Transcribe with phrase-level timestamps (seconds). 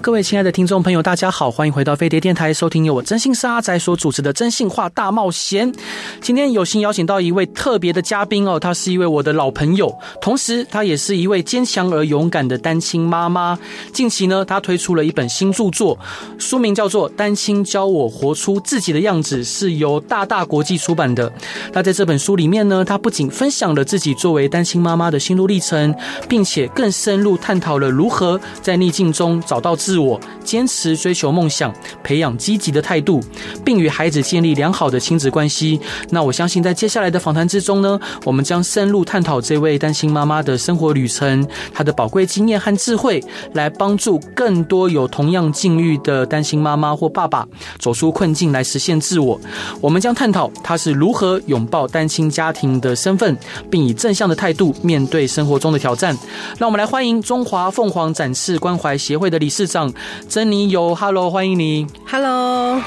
[0.00, 5.72] 各位亲爱的听众朋友，大家好，欢迎回到飞碟电台，收听由我征信社阿宅所主持的《征信话大冒险》。
[6.20, 13.58] 今天有幸邀请到一位特别的嘉宾哦，她是一位我的老朋友，同时她也是一位坚强而勇敢的单亲妈妈。
[13.92, 15.98] 近期呢，她推出了一本新著作，
[16.38, 21.32] 书名叫做《单亲教我活出自己的样子》，是由大大国际出版的。
[21.72, 25.94] 那在这本书里面呢，她不仅分享了自己作为单亲妈妈的心路历程，
[26.28, 29.76] 并且更深入探讨了如何在逆境中找到。
[29.88, 31.72] 自我，坚持追求梦想，
[32.04, 33.22] 培养积极的态度，
[33.64, 35.80] 并与孩子建立良好的亲子关系。
[36.10, 49.40] 那我相信，在接下来的访谈之中呢，我们将深入探讨这位单亲妈妈的生活旅程，她的宝贵经验和智慧，来帮助更多有同样境遇的单亲妈妈或爸爸走出困境，来实现自我。
[49.80, 53.34] 我们将探讨她是如何拥抱单亲家庭的身份，
[53.70, 56.14] 并以正向的态度面对生活中的挑战。
[56.58, 59.92] 让我们来欢迎中华凤凰展翅关怀协会的理事长
[60.28, 62.80] 珍妮有，Hello，欢迎你，Hello。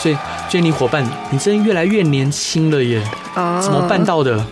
[0.00, 0.16] 所以，
[0.48, 3.02] 珍妮伙伴，你真的越来越年轻了耶
[3.34, 4.44] ！Oh, 怎么办到的？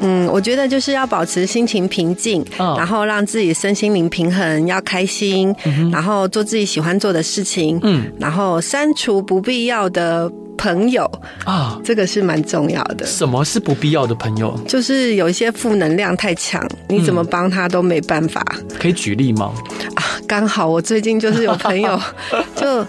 [0.00, 2.78] 嗯，我觉得就是要保持心情平静，oh.
[2.78, 5.92] 然后让自己身心灵平衡，要开心，mm -hmm.
[5.92, 11.04] 然后做自己喜欢做的事情，嗯、mm -hmm.，然后删除不必要的朋友
[11.44, 11.84] 啊，oh.
[11.84, 13.06] 这个是蛮重要的。
[13.06, 14.58] 什么是不必要的朋友？
[14.66, 18.44] 就是有一些负能量太强，你怎么帮他都没办法。
[18.54, 18.78] Mm.
[18.78, 19.52] 可以举例吗？
[19.94, 22.00] 啊，刚好我最近就是有朋友
[22.56, 22.84] 就。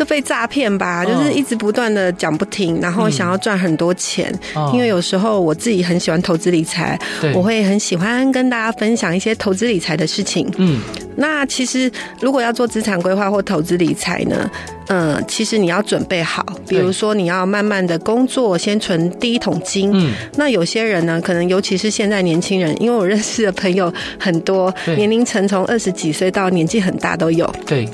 [0.00, 4.32] 就被诈骗吧，就是一直不断的讲不停，然后想要赚很多钱。
[4.72, 6.98] 因为有时候我自己很喜欢投资理财，
[7.34, 10.50] 我会很喜欢跟大家分享一些投资理财的事情。
[10.56, 10.80] 嗯，
[11.16, 14.50] 那其实如果要做资产规划或投资理财呢，
[14.88, 19.90] 嗯，其实你要准备好，比如说你要慢慢的工作，先存第一桶金。
[19.92, 27.54] 嗯，那有些人呢，可能尤其是现在年轻人，因为我认识的朋友很多，年龄层从二十几岁到年纪很大都有。
[27.66, 27.86] 对。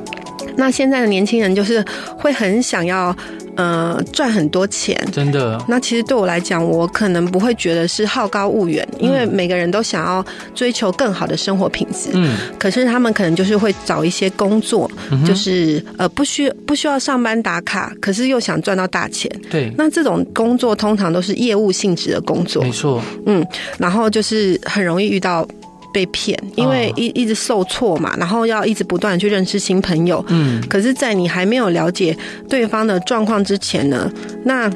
[0.56, 1.84] 那现在的年轻人就是
[2.19, 3.15] 会很想要，
[3.56, 5.62] 呃，赚很多钱，真的。
[5.69, 10.25] 那其实对我来讲，我可能不会觉得是好高骛远，因为每个人都想要
[10.55, 12.11] 追求更好的生活品质。
[12.15, 12.37] 嗯。
[12.59, 19.31] 可是他们可能就是会找一些工作，嗯、就是呃，不需不需要上班打卡，可是又想赚到大钱。
[19.50, 19.73] 对。
[19.77, 23.03] 那这种工作通常都是业务性质的工作，没错。
[23.27, 23.47] 嗯。
[23.78, 25.47] 然后就是很容易遇到。
[25.96, 30.22] 被骗，因为一一直受挫嘛，然后要一直不断去认识新朋友。
[30.28, 32.14] 嗯，可是，在你还没有了解
[32.50, 34.12] 对方的状况之前呢，
[34.44, 34.70] 那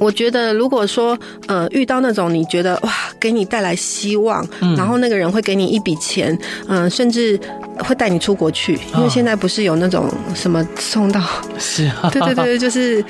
[0.00, 1.16] 我觉得，如果说
[1.46, 4.44] 呃遇到那种你觉得哇，给你带来希望，
[4.76, 7.38] 然后那个人会给你一笔钱，嗯，甚至
[7.78, 11.22] 会带你出国去，因为现在不是有那种什么送到
[11.56, 13.04] 是， 对对对，就是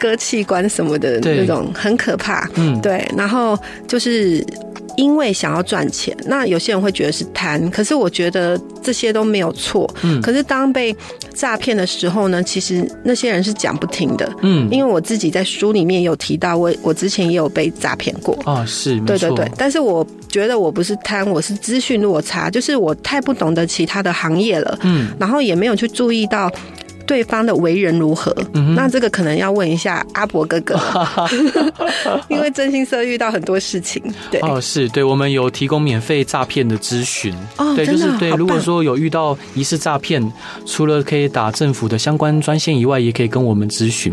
[0.00, 2.48] 割器官什么的那种，很可怕。
[2.54, 4.42] 嗯，对，然后就是。
[4.96, 9.88] 因为想要赚钱，那有些人会觉得是贪，可是我觉得这些都没有错。
[10.02, 10.94] 嗯，可是当被
[11.34, 14.30] 诈骗的时候呢，其实那些人是讲不停的。
[14.42, 18.36] 嗯，因为我自己在书里面有提到，我我之前也有被诈骗过。
[18.44, 19.50] 啊，是，对对对。
[19.56, 24.78] 但是我觉得我不是贪，我是资讯落差，就是我太不懂得其他的行业了。
[24.82, 26.50] 嗯，然后也没有去注意到。
[27.06, 28.34] 对方的为人如何？
[28.54, 30.78] 嗯、那这个可能要问一下阿伯哥哥，
[32.28, 34.02] 因为真心社遇到很多事情。
[34.30, 37.34] 对哦，是对，我们有提供免费诈骗的咨询。
[37.56, 38.30] 哦，对，就是对。
[38.30, 40.20] 如果说有遇到疑似诈骗，
[40.66, 44.12] 除了可以打政府的相关专线以外，也可以跟我们咨询。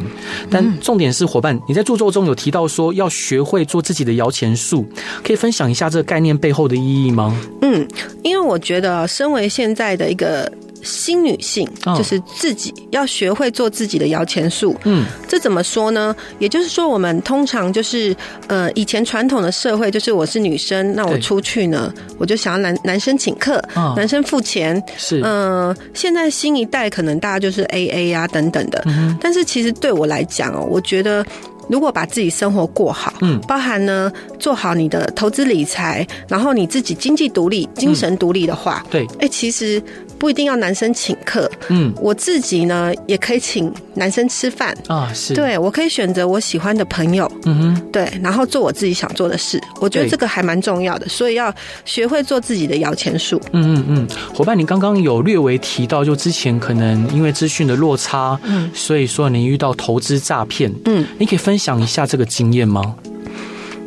[0.49, 4.85] 但重点是，伙伴，你在著作中有提到说要学会做自己的摇钱树，
[5.23, 7.35] 可以分享一下这个概念背后的意义吗？
[7.61, 7.87] 嗯，
[8.21, 10.51] 因为我觉得，身为现在的一个。
[10.83, 11.67] 新女性
[11.97, 14.75] 就是自己要学会做自己的摇钱树。
[14.83, 16.15] 嗯，这怎么说呢？
[16.39, 18.15] 也就是说，我们通常就是
[18.47, 23.61] 呃，以前传统的社会就是我是女生，那我出去呢，我就想要男男生请客，
[23.95, 24.81] 男生付钱。
[24.97, 28.83] 是，嗯、呃，现在新一代可能大家就是 AA 啊等等的。
[29.21, 31.25] 但是其实对我来讲哦，我觉得
[31.69, 39.81] 如果把自己生活过好，嗯，包含呢做好你的投资理财，然后你自己经济独立、精神独立的话，对，哎，其实。
[40.19, 44.73] 不一定要男生请客，嗯，我自己呢也可以请男生吃饭。
[44.87, 53.37] 啊，是，对，我可以选择我喜欢的朋友，嗯哼，对，然后做我自己想做的事，我觉得这个还蛮重要的，所以要学会做自己的摇钱树。
[53.51, 62.95] 嗯嗯嗯，伙伴，你刚刚有略微提到，就之前可能因为资讯的落差，嗯，所以说你遇到投资诈骗，嗯，你可以分分享一下这个经验吗？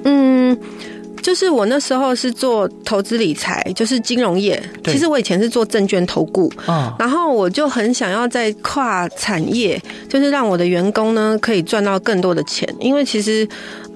[0.04, 0.56] 嗯。
[1.22, 4.62] 就是我那时候是做投资理财，就是金融业。
[4.84, 6.52] 其实我以前是做证券投顾，
[6.98, 13.48] 然后我就很想要在跨产业，就是让我的员工呢可以赚到更多的钱，因为其实。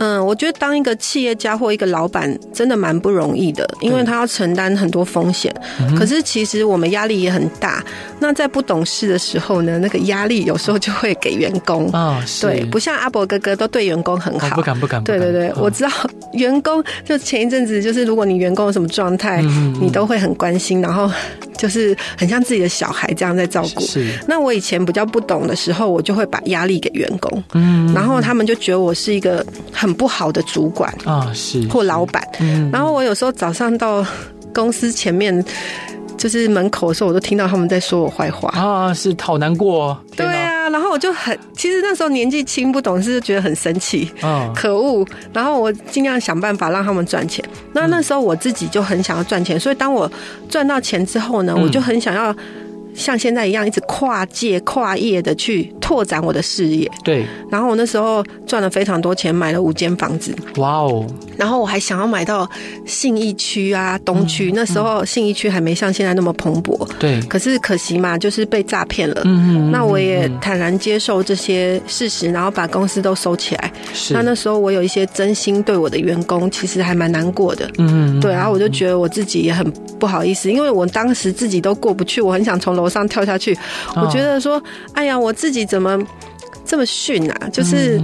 [0.02, 5.54] 嗯，我觉得当一个企业家或一个老板真的蛮不容易的，因为他要承担很多风险。
[5.94, 7.84] 可是其实我们压力也很大。
[8.18, 15.04] 那在不懂事的时候呢，那个压力有时候就会给员工啊，对，不像阿伯哥哥都对员工很好，不敢不敢。
[15.04, 15.90] 对对对，我知道
[16.32, 19.42] 员工就前一阵子就是，如果你员工有什么状态，
[19.80, 21.10] 你都会很关心，然后
[21.56, 23.82] 就是很像自己的小孩这样在照顾。
[23.82, 24.12] 是。
[24.26, 29.90] 那我以前比较不懂的时候，我就会把压力给员工，嗯，然后他们就觉得我是一个很。
[30.00, 34.02] 不好的主管啊，是或老板，嗯，然后我有时候早上到
[34.54, 35.44] 公司前面，
[36.16, 39.94] 就是门口的时候，我都听到他们在说我坏话啊，是好难过。
[40.16, 45.06] 对啊，然后我就很，其实那时候年纪轻不懂事，觉得很生气啊，可恶。
[45.32, 47.44] 然后我尽量想办法让他们赚钱。
[47.72, 50.10] 那那时候我自己就很想要赚钱，所以当我
[50.48, 52.34] 赚到钱之后呢，我就很想要。
[52.94, 56.90] 像现在一样，一直跨界跨业的去拓展我的事业。
[57.04, 57.24] 对。
[57.50, 60.34] 然后我那时候赚了非常多钱，买了五间房子。
[60.56, 61.06] 哇哦！
[61.36, 62.48] 然后我还想要买到
[62.84, 64.52] 信义区啊，东区。
[64.54, 66.88] 那时候信义区还没像现在那么蓬勃。
[66.98, 67.20] 对。
[67.22, 69.22] 可是可惜嘛，就是被诈骗了。
[69.24, 69.70] 嗯嗯。
[69.70, 73.72] 那我也坦然接受这些事实，然后把公司都收起来。
[73.92, 74.14] 是。
[74.14, 77.66] 那那时候我有一些真心对我的员工，其实还蛮难过的。
[77.78, 78.20] 嗯嗯。
[78.20, 83.56] 对，然后我就觉得我自己也很不好意思，因为我当时自己都过不去，我很想从楼上跳下去，
[83.96, 84.62] 我觉得说，
[84.94, 85.98] 哎呀，我自己怎么
[86.64, 87.48] 这么逊啊？
[87.52, 88.00] 就是，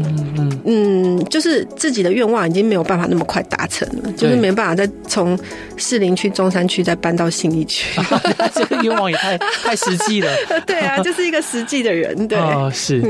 [0.64, 5.38] 嗯，就是自己的愿望已经没有办法那么快达成了，就是没办法再从
[5.76, 8.00] 士林区、中山区再搬到信义区，
[8.55, 10.31] 这个愿望也太太实际了。
[10.67, 12.26] 对啊，就是一个实际的人。
[12.26, 12.38] 对，
[12.73, 13.00] 是。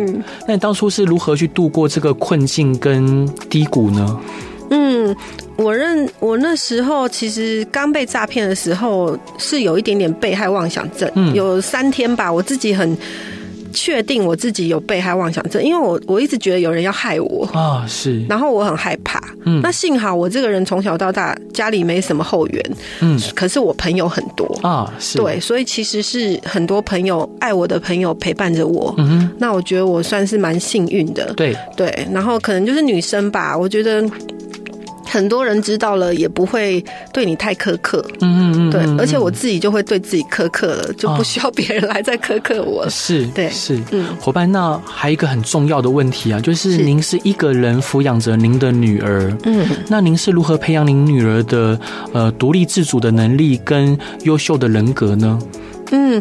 [0.46, 4.20] 那你当初是如何去度过这个困境跟低谷呢？
[4.70, 5.16] 嗯，
[5.56, 12.96] 我认我那时候其实刚被诈骗的时候是有一点点被害妄想症，嗯，有三天吧，我自己很
[13.72, 24.46] 确定我自己有被害妄想症，因为我我一直觉得有人要害我啊，是，然后我很害怕，嗯，那幸好我这个人从小到大家里没什么后援，嗯，可是我朋友很多。
[24.62, 31.56] 啊，是，对，所以其实是很多朋友爱我的朋友陪伴着我，嗯，那我觉得我算是蛮幸运的，对。
[31.76, 34.04] 对，然后可能就是女生吧，我觉得。
[35.08, 42.90] 很多人知道了也不会对你太苛刻，嗯嗯嗯，对，而且我自己就会对自己苛刻了，就不需要别人来再苛刻我了。
[42.94, 51.78] 是，对，是，嗯，伙伴，那还有一个很重要的问题啊，就是您是一个人抚养着您的女儿，嗯，那您是如何培养您女儿的
[52.12, 55.38] 呃独立自主的能力跟优秀的人格呢？
[55.92, 56.20] 嗯。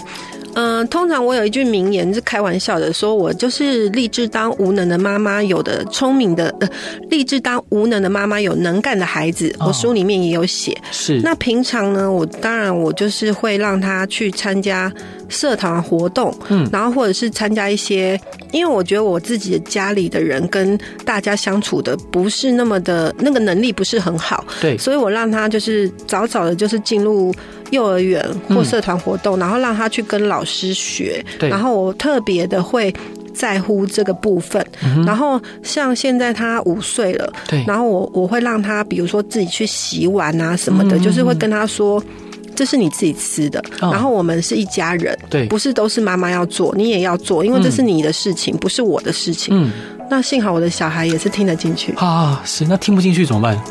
[0.55, 6.69] 嗯、呃，通常我有一句名言是开玩笑的，说我就是立志当无能的妈妈，有的聪明的，呃，
[7.09, 9.53] 立志当无能的妈妈，有能干的孩子。
[9.59, 10.75] 我书里面也有写。
[10.91, 11.19] 是。
[11.21, 14.91] 那平常呢，我当然我就是会让他去参加
[15.29, 18.19] 社团活动，嗯，然后或者是参加一些，
[18.51, 27.33] 因为我觉得我自己的家里的人跟大家相处的不是那么的，那个能力不是很好，对，所以我让他就是早早的，就是进入。
[27.71, 31.25] 幼儿园或社团活动，然后让他去跟老师学。
[31.39, 32.93] 对，然后我特别的会
[33.33, 34.63] 在乎这个部分。
[35.03, 42.01] 然后像现在他五岁了，对，然后我我会让他，比如说自己去洗碗啊什么的，就是会跟他说，
[42.55, 43.63] 这是你自己吃的。
[43.79, 49.55] 然后我们是一家人，对，不是都是妈妈要做，你也要做，因为这是你的事情，不是我的事情。
[49.55, 49.71] 嗯，
[50.09, 52.41] 那幸好我的小孩也是听得进去啊。
[52.45, 53.61] 是，那听不进去怎么办？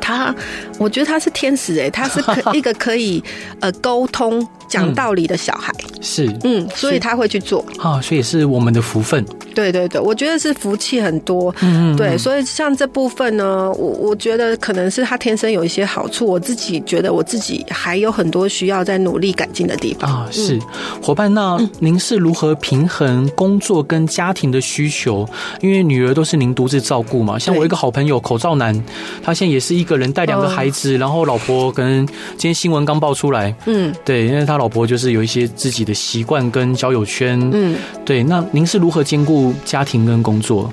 [0.00, 0.34] 他，
[0.78, 3.22] 我觉得他是天使哎、欸，他是可 一个可以
[3.60, 4.46] 呃沟通。
[4.70, 7.62] 讲道理的小孩、嗯、是，嗯，所以他会去做。
[7.78, 9.22] 啊，所以也是我们的福分。
[9.52, 20.08] 对对对，我觉得是福气很多，嗯，对，所以像这部分呢，我我觉得可能是他天生有一些好处，我自己觉得我自己还有很多需要再努力改进的地方。
[20.08, 20.28] 啊。
[20.30, 20.56] 是，
[21.02, 25.28] 伙伴，那您是如何平衡工作跟家庭的需求？
[25.60, 27.36] 因为女儿都是您独自照顾嘛。
[27.36, 28.72] 像我一个好朋友口罩男，
[29.20, 34.59] 他现在也是一个人带两个孩子，然后老婆可能今天新闻刚爆出来，嗯，对，因为他。
[34.60, 37.74] 老婆就是有一些自己的习惯跟交友圈，嗯，
[38.04, 38.22] 对。
[38.22, 40.70] 那您是如何兼顾家庭跟工作？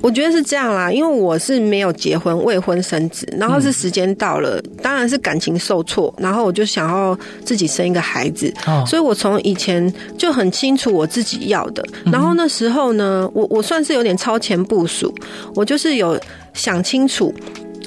[0.00, 11.84] 我觉得是这样啦，因为我是没有结婚、未婚生子，然后是时间到了，嗯，当然是感情受挫，然后我就想要自己生一个孩子，哦，所以我从以前就很清楚我自己要的。
[12.06, 15.14] 然后那时候呢，我我算是有点超前部署，
[15.54, 16.18] 我就是有
[16.54, 17.34] 想清楚。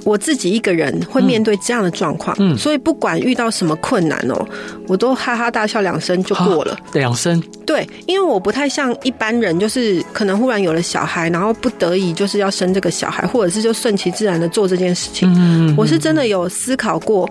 [0.04, 4.48] 我自己一个人会面对这样的状况，嗯，所以不管遇到什么困难哦，
[4.88, 6.78] 我都哈哈大笑两声就过了。
[6.94, 15.32] 两声，对，因为我不太像一般人，就是可能忽然有了小孩，然后不得已就是要生这个小孩，或者是就顺其自然的做这件事情。
[15.38, 17.30] 嗯，我是真的有思考过，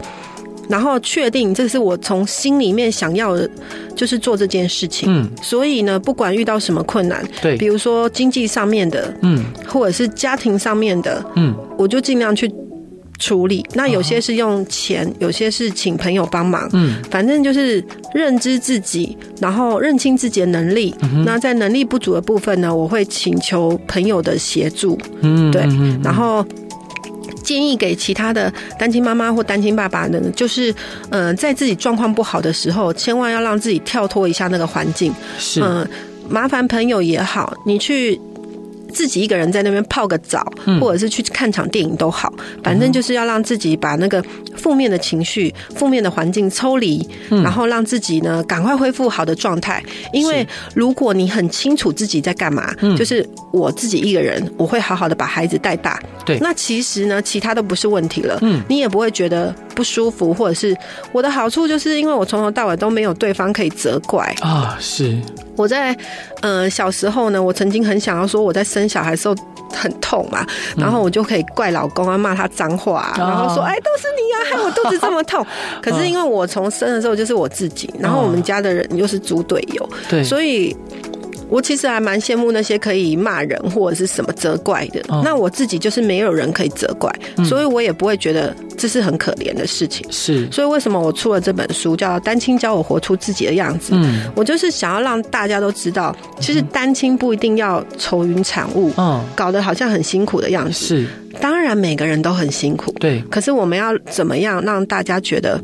[0.68, 3.48] 然后确定这是我从心里面想要的，
[3.96, 5.08] 就是做这件事情。
[5.10, 12.52] 嗯，所以呢，不管遇到什么困难，对，比如说经济上面的，嗯，或者是家庭上面的，嗯，我就尽量去。
[13.20, 17.84] 处理，那有些是用钱，哦、有些是请朋友帮忙，嗯，反正就是
[18.14, 20.94] 认知自己，然后认清自己的能力。
[21.26, 25.62] 那在能力不足的部分呢，我会请求朋友的协助，嗯，对，
[26.00, 26.46] 然后
[27.48, 30.70] 建议给其他的单亲妈妈或单亲爸爸呢，就是
[31.08, 35.88] 嗯、呃，在自己状况不好的时候，千万要让自己跳脱一下那个环境，是，嗯、呃，
[36.28, 38.20] 麻烦朋友也好，你去。
[38.98, 40.44] 自己一个人在那边泡个澡，
[40.80, 44.20] 或者是去看场电影都好，反正就是要让自己把那个
[44.56, 49.80] 负面的情绪、负面的环境抽离，然后让自己呢赶快恢复好的状态。
[50.12, 56.02] 因为如果你很清楚自己在干嘛，就是我自己一个人，我会好好的把孩子带大。
[56.26, 58.36] 对，那其实呢，其他都不是问题了。
[58.42, 60.76] 嗯，你也不会觉得不舒服，或者是
[61.12, 64.76] 我的好处就是因为我从头到尾都没有对方可以责怪啊。
[64.80, 65.16] 是。
[65.58, 65.94] 我在
[66.40, 69.34] 呃小时候呢，我曾经很想要说我在生小孩的时候
[69.72, 70.46] 很痛嘛，
[70.76, 75.44] 然后我就可以怪老公啊，骂他脏话啊，然后说哎，都是你啊，害我肚子这么痛。
[75.82, 80.74] 可是因为我从生的时候就是我自己，然后我们家的人又是猪队友，对，所以。
[81.50, 85.00] 我其实还蛮羡慕那些可以骂人或者是什么责怪的。
[85.08, 90.06] 哦、那我自己就是没有人可以责怪，嗯、所以我也不会觉得这是很可怜的事情。
[90.10, 93.92] 是，所以为什么我出了这本书叫《单亲教我活出自己的样子》？
[94.00, 100.86] 嗯，我就是想要让大家都知道，其实单亲不一定要愁云惨雾，嗯，搞得好像很辛苦的样子。
[100.86, 101.06] 是，
[101.40, 103.20] 当然每个人都很辛苦，对。
[103.30, 105.60] 可是我们要怎么样让大家觉得？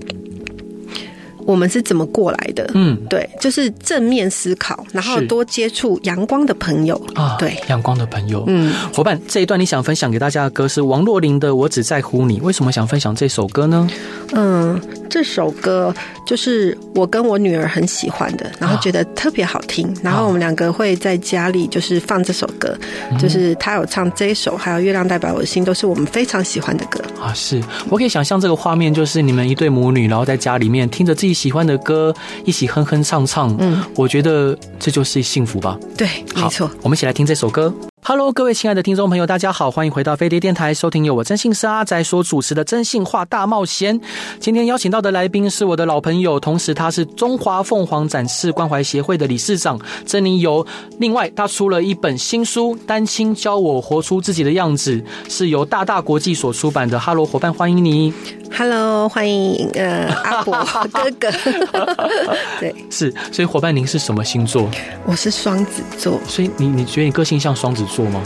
[1.47, 2.71] 我们是怎么过来的？
[2.75, 8.45] 嗯，对，就是正面思考，然后多接触阳光的朋友啊，对，阳光的朋友。
[8.47, 13.89] 嗯，伙伴，这一段你想分享给大家的歌是王若琳的《我只在乎你》，为什么想分享这首歌呢？
[14.33, 14.81] 嗯，
[15.14, 15.94] 这首歌
[16.26, 22.76] 就是我跟我女儿很喜欢的，然后觉得特别好听，啊、然后我们两个会在家里就是放这首歌，
[23.12, 27.33] 啊、就是她有唱这一首，还有《月亮代表我的心》，都是我们非常喜欢的歌啊。
[27.33, 32.12] 是我可以想象这个画面，就是你们一对母女，然后在家里面听着自己喜欢的歌，
[32.44, 33.56] 一起哼哼唱唱。
[33.61, 35.78] 嗯，我觉得这就是幸福吧。
[35.97, 36.68] 对，没错。
[36.83, 37.73] 我们一起来听这首歌。
[38.06, 43.99] Hello，各位亲爱的听众朋友，大家好，欢迎回到飞碟电台，收听由我征信社阿宅所主持的《真性话大冒险》。
[44.38, 50.66] 今天邀请到的来宾是我的老朋友，同时他是中华凤凰展翅关怀协会的理事长曾妮游。
[50.99, 54.96] 另外，他出了一本新书《单亲教我活出自己的样子》，
[55.30, 57.00] 是由大大国际所出版的。
[57.00, 58.12] Hello，伙伴，欢迎你。
[58.56, 60.54] Hello，欢迎呃 阿伯
[60.92, 61.28] 哥哥。
[62.61, 64.68] 对，是，所以伙伴，您是什么星座？
[65.04, 66.20] 我是双子座。
[66.28, 68.23] 所以你你觉得你个性像双子座吗？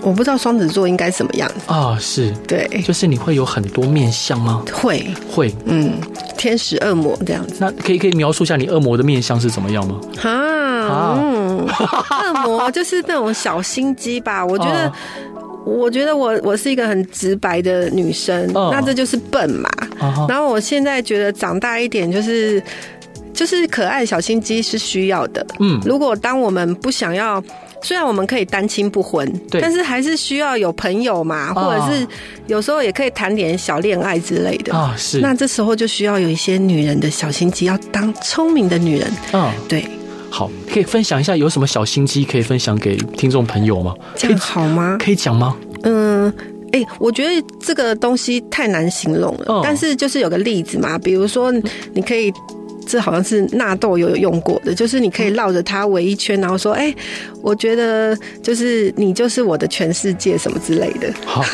[0.00, 1.96] 我不知道双子座应该什么样子啊？
[2.00, 4.64] 是，对，就是你会有很多面相吗？
[4.72, 5.92] 会会，嗯，
[6.36, 7.54] 天使、恶魔这样子。
[7.58, 10.00] 那可以可以描述一下你恶魔的面相是怎么样吗？
[10.22, 14.44] 啊，嗯，恶魔就是那种小心机吧？
[14.44, 14.90] 我觉得。
[14.90, 14.92] 啊
[15.68, 18.72] 我觉得我我是一个很直白的女生，oh.
[18.72, 19.68] 那这就是笨嘛。
[20.00, 20.28] Uh.
[20.28, 22.62] 然后我现在觉得长大一点，就是
[23.34, 25.46] 就是可爱小心机是需要的。
[25.60, 27.42] 嗯，如果当我们不想要，
[27.82, 32.06] 虽然我们可以单亲不婚，对，但是还是需要有朋友嘛，或者是
[32.46, 34.90] 有时候也可以谈点小恋爱之类的啊。
[34.90, 34.98] Oh.
[34.98, 39.10] 是，那这时候就需要有一些女人的小心机，要当聪明的女人。
[39.32, 39.52] 嗯，oh.
[39.68, 39.84] 对。
[40.30, 43.94] 好，可以分享一下有什么小心机可以分享给听众朋友吗？
[44.14, 44.96] 这样好吗？
[45.00, 45.56] 可以讲吗？
[45.82, 46.32] 嗯，
[46.72, 49.46] 哎、欸，我觉得这个东西太难形容了。
[49.48, 51.52] 嗯、但是就是有个例子嘛，比如说
[51.94, 52.32] 你可以，
[52.86, 56.96] 这好像是纳豆有用过的，就是你可以绕着它围一圈，然后说：“哎、欸，
[57.42, 61.44] 我觉得就是你就是我的全世界，什么之类的。”好。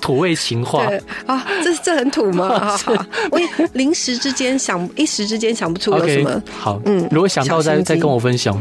[0.00, 2.78] 土味情话对啊，这这很土吗？
[3.30, 6.30] 我也临时之间想，一时之间想不出有什么。
[6.30, 8.58] Okay, 好，嗯，如果想到再再跟我分享。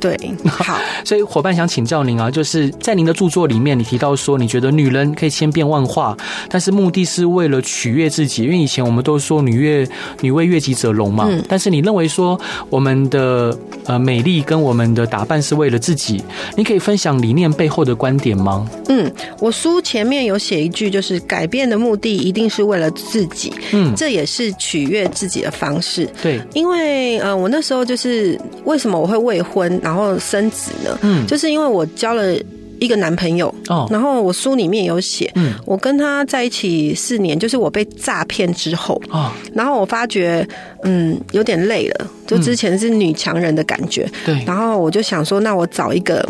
[0.00, 6.16] 对， 好，所以伙伴想请教您啊，就是在您的著作里面，你提到说，你觉得女人可以千变万化，
[6.48, 9.86] 但是目的是为了取悦自己，因为以前我们都说女悦
[10.20, 12.38] 女为悦己者容嘛，嗯，但是你认为说
[12.70, 16.22] 我们的呃美丽跟我们的打扮是为了自己，
[16.56, 18.68] 你可以分享理念背后的观点吗？
[18.88, 29.80] 嗯，我书前面有写一句，就是改变的目的一定是为了自己，嗯，这也是取悦自己的方式，对，因为呃我那时候就是为什么我会未婚。
[29.88, 30.98] 然后生子呢？
[31.00, 32.36] 嗯，就是因为我交了
[32.78, 40.46] 一个男朋友哦，然后我书里面有写，嗯，我跟他在一起四年，就是我被诈骗之后啊，然后我发觉
[40.82, 46.22] 嗯有点累了，就之前是女强人的感觉，对，然后我就想说，那我找一个。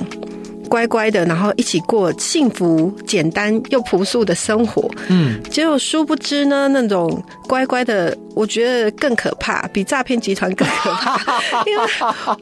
[0.71, 4.87] 乖乖的，然后一起过幸福、简单又朴素的生活。
[5.09, 11.18] 嗯，结果殊不知呢，那种乖乖的，我觉得更可怕，比诈骗集团更可怕。
[11.66, 11.85] 因为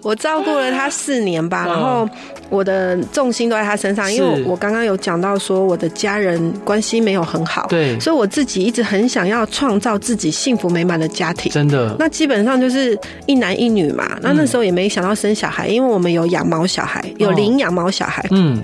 [0.02, 2.06] 我照顾了他四年吧，然后
[2.50, 4.12] 我的重心都在他身上。
[4.12, 11.50] 因为我刚刚有讲到说，我的家人关系没有很好，对，所以我自己一直很想要创造自己幸福美满的家庭。
[11.50, 14.18] 真的，那基本上就是一男一女嘛。
[14.20, 18.22] 那那时候也没想到生小孩，因为我们有养猫小孩，有领养猫小孩。
[18.32, 18.62] 嗯，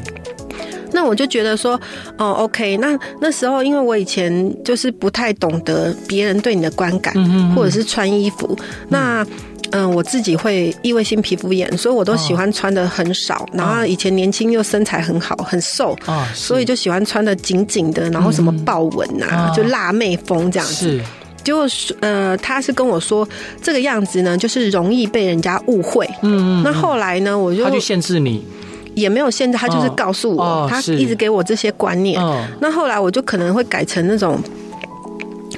[0.93, 1.81] 那我就觉得说，
[2.19, 7.15] 哦，OK，那那时候因为我以前就是不太懂得别人对你的观感，
[7.55, 8.57] 或者是穿衣服，
[8.89, 9.27] 那
[9.71, 13.47] 嗯，我自己会异位性皮肤炎，所以我都喜欢穿的很少。
[13.55, 15.97] 然后以前年轻又身材很好，很瘦，
[16.35, 21.01] 所以就喜欢穿的紧紧的，然后什么豹纹啊，就辣妹风这样子。
[21.43, 21.67] 结果
[22.01, 23.27] 呃，他是跟我说
[23.63, 26.09] 这个样子呢，就是容易被人家误会。
[26.21, 28.45] 嗯，那后来呢，我就他就限制你。
[28.95, 32.21] 也没有限制，他就是告诉我，哦哦、他一直给我这些观念。
[32.23, 34.39] 哦、那后来我就可能会改成那种。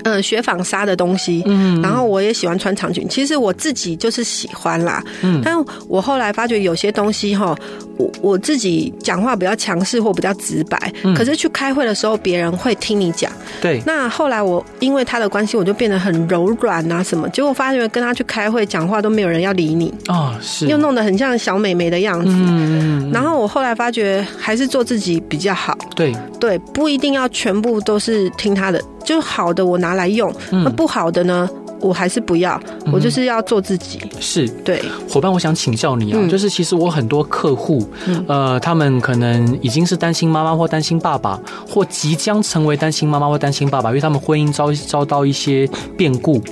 [0.02, 3.08] 嗯，雪纺纱的东西，嗯，然后我也喜欢穿长裙。
[3.08, 5.56] 其实我自己就是喜欢啦，嗯，但
[5.88, 7.56] 我后来发觉有些东西哈，
[7.96, 13.82] 我我自己讲话比较强势或比较直白，嗯，可是去开会的时候别人会听你讲，对。
[13.86, 28.82] 那后来我因为他的关系，我就变得很柔软啊什么，结果发觉跟他去开会讲话都没有人要理你哦，是，又弄得很像小美眉的样子，嗯，然后我后来发觉还是做自己比较好，对对，不一定要全部都是听他的。
[29.04, 31.46] 就好的我拿来用，那不好的呢？
[31.84, 32.58] 我还是不要，
[32.90, 34.00] 我就是要做自己。
[34.18, 37.86] 是对伙伴，我想请教你啊，就是其实我很多客户，
[38.26, 41.38] 呃，他们可能已经是单亲妈妈或单亲爸爸，
[41.68, 46.42] 或即将成为单亲妈妈或单亲爸爸，因为他们婚姻遭遭到一些变故，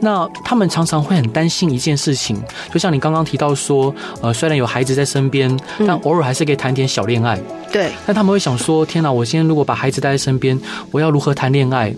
[0.00, 2.40] 那他们常常会很担心一件事情，
[2.72, 7.36] 就像你刚刚提到说，呃，虽然有孩子在身边，但偶尔还是可以谈点小恋爱。
[7.72, 10.58] 对，但他们会想说，天哪，我现在如果把孩子带在身边，
[10.92, 11.92] 我要如何谈恋爱？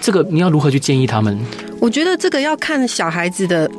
[0.00, 1.38] 这个你要如何去建议他们？
[1.78, 3.70] 我觉得这个要看小孩子的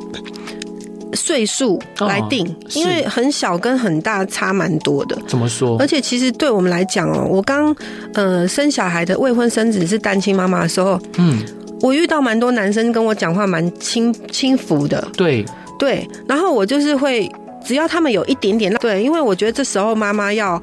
[1.14, 5.16] 岁数来定，哦、因为很小跟很大差蛮多的。
[5.26, 5.76] 怎么说？
[5.78, 7.74] 而且其实对我们来讲哦，我刚
[8.14, 11.42] 呃生小孩的未婚生子是单亲妈妈的时候，嗯，
[11.80, 15.06] 我遇到蛮多男生跟我讲话蛮轻轻浮的。
[15.16, 15.44] 对
[15.78, 17.30] 对，然后我就是会
[17.64, 20.60] 只要他们有一点点对，因为我觉得这时候妈妈要。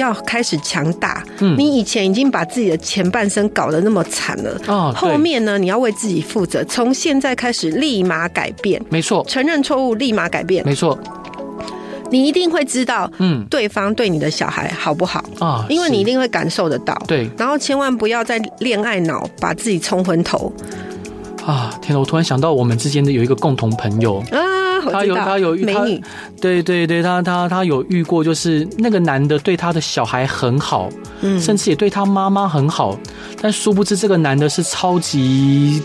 [0.00, 1.22] 要开始强大。
[1.38, 6.64] 嗯，你以前已经把自己的前半生搞得那么惨了，哦，后面呢，你要为自己负责。
[6.64, 8.80] 从现在开始，立马改变。
[8.90, 10.64] 没错，承认错误，立马改变。
[10.64, 10.98] 没错，
[12.10, 15.64] 你一定会知道，嗯，对方对你的小孩好不好啊？
[15.68, 16.94] 因为你一定会感受得到。
[17.06, 20.52] 对，然后千万不要再恋爱脑，把自己冲昏头。
[21.46, 21.98] 啊，天哪！
[21.98, 24.59] 我突然想到，我们之间的有一个共同朋友啊。
[24.80, 26.02] 他有他有遇美女，
[26.40, 30.88] 对对对，他他他有遇过，就是那个男的对他的小孩很好，
[31.20, 32.98] 嗯，甚至也对他妈妈很好，
[33.40, 35.82] 但殊不知这个男的是超级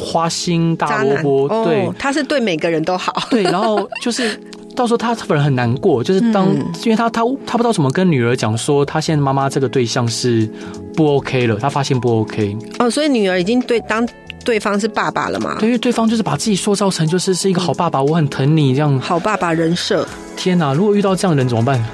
[0.00, 4.38] 花心大萝卜，对，他是对每个人都好，对，然后就是
[4.76, 10.48] 到时候他本人很难过，就是当因为他他他不知道怎么跟女儿讲说，他现在妈妈这个对象是
[10.94, 14.06] 不 OK 了，他发现不 OK，哦，所以女儿已经对当。
[14.44, 15.56] 对方是爸爸了嘛？
[15.58, 18.96] 对，因为对方就是把自己塑造成就是是一个好爸爸，我很疼你这样。
[19.00, 20.06] 好爸爸人设。
[20.36, 21.84] 天哪，如果遇到这样的人怎么办？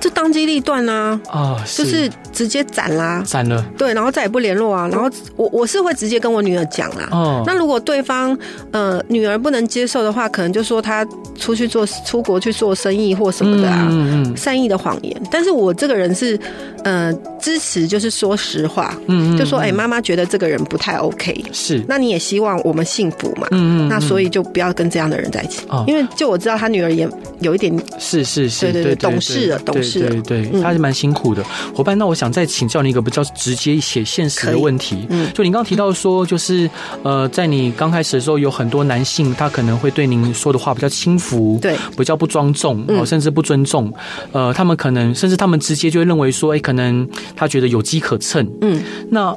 [0.00, 1.20] 这当机立断啊！
[1.30, 2.10] 啊，就是。
[2.40, 4.88] 直接斩啦，斩了，对，然后再也不联络啊。
[4.88, 7.06] 然后我我是会直接跟我女儿讲啦。
[7.10, 8.34] 哦，那如果对方
[8.70, 11.06] 呃女儿不能接受的话，可能就说他
[11.38, 15.14] 出去做出国去做生意或什么的啊，嗯嗯，善意的谎言。
[15.30, 16.40] 但是我这个人是
[16.82, 27.06] 呃支持，就是说实话，嗯嗯，就说哎，妈妈觉得这个人不太 OK，是，那你也希望我们幸福嘛，嗯嗯，那所以就不要跟这样的人在一起，因为就我知道他女儿也
[27.40, 31.44] 有一点是是是，对对对，懂事了，懂事了，对对，他是蛮辛苦的。
[31.76, 31.90] 伙伴。
[31.98, 32.29] 那我想。
[32.30, 36.68] 再请教你一个比较直接一些现实的问题，嗯，就你刚刚提到说，就是
[37.02, 43.92] 呃，在你刚开始的时候，有很多男性他可能会对您说的话比较轻浮，对，比较不庄重，哦，甚至不尊重，
[44.32, 49.34] 呃，他们可能甚至他们直接就会认为说，哎，可能他觉得有机可乘，嗯，那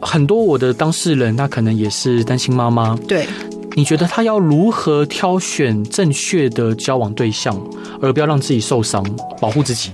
[0.00, 3.26] 很多我的当事人，他可能也是单亲妈妈，对，
[3.74, 7.58] 你觉得他要如何挑选正确的交往对象，
[8.00, 9.04] 而不要让自己受伤，
[9.40, 9.90] 保护自己？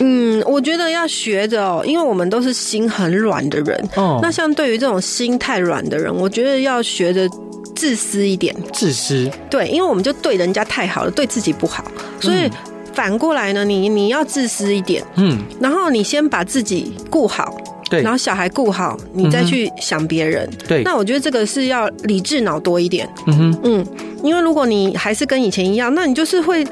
[0.00, 3.88] 嗯，我觉得要学着哦，因为我们都是心很软的人。
[3.96, 7.28] 哦，那像对于这种心太软的人，我觉得要学着
[7.74, 8.54] 自私一点。
[8.72, 9.30] 自私？
[9.50, 11.84] 对，因为我们就对人家太好了，对自己不好，
[12.20, 12.50] 所以
[12.92, 17.56] 反过来呢，你你要自私一点，嗯，然后你先把自己顾好，
[17.90, 20.82] 对，然后小孩顾好，你再去想别人，对。
[20.82, 23.86] 那我觉得这个是要理智脑多一点，嗯哼，嗯，
[24.22, 26.66] 因为如果你还是跟以前一样，那你就是会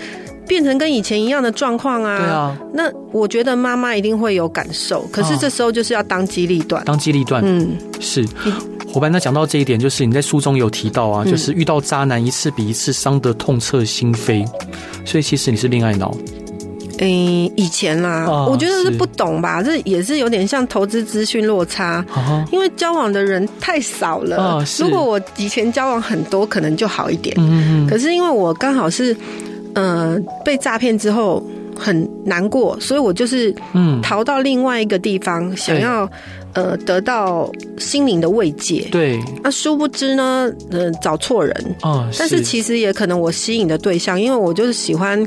[0.46, 2.18] 变成跟以前一样的状况啊。
[2.18, 2.59] 对啊。
[2.72, 8.26] 那我觉得妈妈一定会有感受，可是这时候就是要当机立断，当机立断，嗯，是。
[8.92, 14.46] 伙伴，那讲到这一点，就是你在书中有提到啊，就是遇到渣男一次比一次伤得痛彻心扉，
[15.04, 16.16] 所以其实你是恋爱脑。
[16.98, 17.09] 嗯，
[17.56, 24.37] 以前啦，哦、我觉得是不懂吧，这也是有点像投资资讯落差，哦、因为交往的人太少了。
[24.38, 27.37] 哦、如果我以前交往很多，可能就好一点。
[27.38, 29.14] 嗯，可是因为我刚好是，
[29.76, 31.40] 呃，被诈骗之后
[31.78, 36.10] 很难过，所以我就是嗯逃到另外一个地方，嗯、想要。
[36.56, 38.88] 呃，得到心灵的慰藉。
[38.90, 41.54] 对，那殊不知呢，呃，找错人。
[41.82, 45.22] 哦，但是其实也可能我吸引的对象，因为我就是喜欢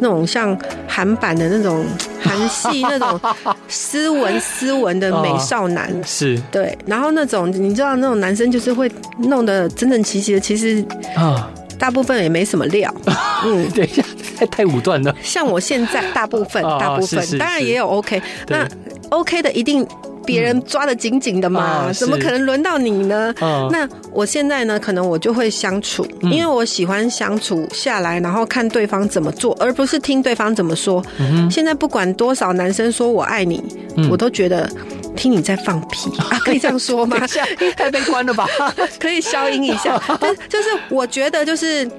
[0.00, 1.84] 那种像韩版的那种
[2.20, 3.20] 韩系那种
[3.68, 5.88] 斯文斯文的 美少男。
[5.92, 6.76] 哦、是，对。
[6.84, 12.92] 然后那种你知道，那种男生就是会弄得整整齐齐的，其实啊，大部分也没什么料。
[13.06, 13.12] 哦、
[13.44, 14.02] 嗯，等一下，
[14.38, 15.14] 太太武断了。
[15.22, 18.20] 像我现在，大部分，大部分，当然也有 OK。
[18.48, 18.68] 那
[19.10, 19.86] OK 的一定。
[20.26, 23.32] 别人抓的紧紧的嘛，怎么可能轮到你呢？
[23.70, 31.00] 那我现在呢，可能我就会相处，因为我喜欢相处下来，然后看对方怎么做，而不是听对方怎么说。
[31.48, 33.62] 现在不管多少男生说我爱你，
[34.10, 34.68] 我都觉得
[35.16, 37.16] 听你在放屁 啊，可以这样说吗？
[37.76, 38.46] 太悲观了吧？
[39.00, 40.00] 可以消音一下，
[40.48, 41.90] 就是我觉得就是。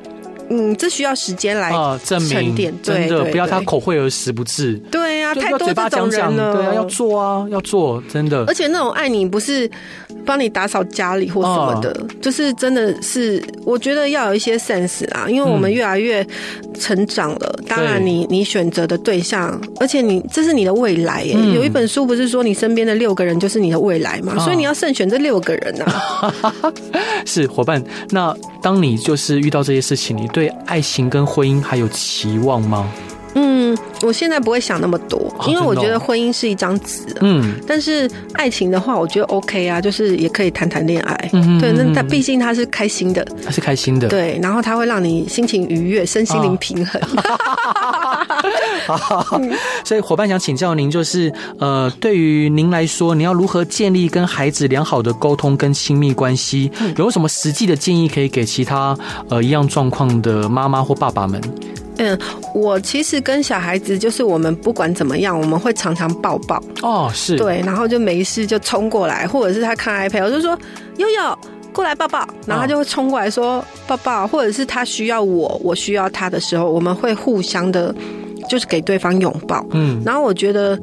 [0.49, 1.71] 嗯，这需要时间来
[2.03, 4.73] 沉淀，真的不要他口惠而实不至。
[4.89, 6.55] 对呀，太多这种人了。
[6.55, 8.45] 对啊，要做啊，要做，真的。
[8.45, 9.69] 而且那种爱你不是
[10.25, 16.25] 帮你打扫家里或什么的，就是真的是，我觉得要有一些 sense 啊，因为我们越来越
[16.79, 17.59] 成长了。
[17.67, 21.33] 当然，你你选择的对象，而且你这是你的未来耶。
[21.53, 24.37] 有一本书不是说你身边的六个人就是你的未来嘛？
[24.39, 26.33] 所以你要慎选这六个人啊。
[27.25, 30.25] 是伙伴，那当你就是遇到这些事情，你。
[30.37, 32.87] 对爱情跟婚姻还有期望吗？
[33.33, 37.01] 嗯，我现在不会想那么多，因为我觉得婚姻是一张纸。
[37.21, 41.29] 嗯，但是爱情的话，我觉得 OK 啊，就是也可以谈谈恋爱。
[41.33, 44.07] 嗯，对，那他毕竟他是开心的，他是开心的。
[44.07, 47.01] 对，然后他会让你心情愉悦，身心灵平衡。
[49.83, 56.71] 所以伙伴想请教您，就是呃，对于您来说，你要如何建立跟孩子良好的沟通跟亲密关系？
[56.97, 58.97] 有什么实际的建议可以给其他
[59.29, 61.41] 呃一样状况的妈妈或爸爸们？
[61.99, 62.15] 嗯，
[62.53, 70.55] 我其实跟小孩子就是，我们不管怎么样，我们会常常抱抱哦，是对，然后就没事就冲过来，或者是他看 iPad，我就说
[70.97, 71.39] 悠悠
[71.77, 77.93] 过来抱抱，然后他就会冲过来说抱抱，或者是他需要我，我需要他的时候，我们会互相的，
[78.49, 80.79] 就是给对方拥抱，嗯，然后我觉得，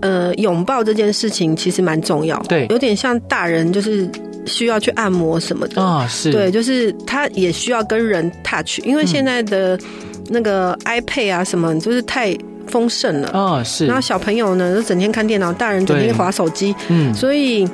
[0.00, 4.10] 呃，拥抱这件事情其实蛮重要，对，有点像大人就是
[4.46, 5.82] 需要去按摩什么的。
[5.82, 6.32] 啊，是。
[6.32, 9.76] 对，就是他也需要跟人 touch，因为现在的。
[9.76, 9.80] 嗯
[10.30, 13.28] 那个 iPad 啊，什么就是太丰盛了。
[13.28, 13.86] 啊，是。
[13.86, 17.66] 然后小朋友呢，就整天看电脑，大人整天划手机，嗯，所以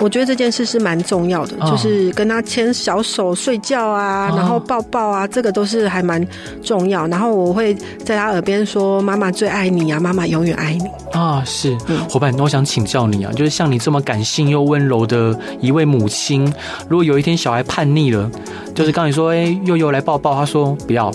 [0.00, 6.26] 我觉得这件事是蛮重要的，就是跟他牵小手睡觉啊，然后抱抱啊，这个都是还蛮
[6.62, 7.06] 重要。
[7.06, 10.84] 然后我会在他耳边说：“妈妈最爱你啊，妈妈永远爱你。”
[11.18, 11.76] 啊，是。
[12.10, 16.52] 伙伴，那我想请教你啊，就是像你这么感性又温柔的一位母亲，
[16.88, 18.30] 如果有一天小孩叛逆了，
[18.74, 21.10] 就是刚才说，哎，悠悠来抱抱，他说不要。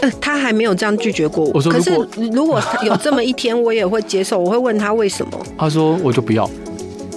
[0.00, 1.50] 呃，他还没有这样拒绝过我。
[1.54, 1.90] 我说，可是
[2.32, 4.38] 如果有这么一天，我也会接受。
[4.38, 5.32] 我会问他为什么。
[5.58, 6.48] 他说，我就不要。